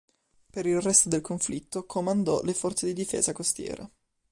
Per 0.49 0.65
il 0.65 0.81
resto 0.81 1.09
del 1.09 1.21
conflitto 1.21 1.85
comandò 1.85 2.41
le 2.41 2.55
forze 2.55 2.87
di 2.87 2.93
difesa 2.93 3.33
costiera. 3.33 3.87